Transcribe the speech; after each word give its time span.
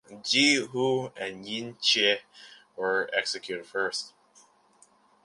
Jie 0.23 0.55
Hu 0.69 1.09
and 1.15 1.45
Yin 1.45 1.77
Che 1.79 2.21
were 2.75 3.07
executed 3.13 3.67
first. 3.67 4.15